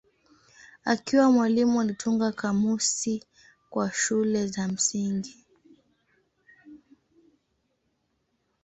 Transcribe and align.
Akiwa 0.85 1.31
mwalimu 1.31 1.81
alitunga 1.81 2.31
kamusi 2.31 3.23
kwa 3.69 3.91
shule 3.93 4.47
za 4.47 4.67
msingi. 4.67 5.45